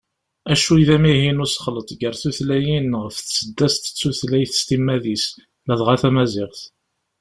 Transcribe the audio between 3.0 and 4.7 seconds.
ɣef tseddast d tutlayt s